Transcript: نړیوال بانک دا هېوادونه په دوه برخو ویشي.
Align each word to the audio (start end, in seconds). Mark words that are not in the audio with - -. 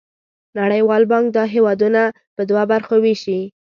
نړیوال 0.59 1.03
بانک 1.11 1.25
دا 1.37 1.43
هېوادونه 1.55 2.01
په 2.35 2.41
دوه 2.49 2.63
برخو 2.71 2.95
ویشي. 3.03 3.39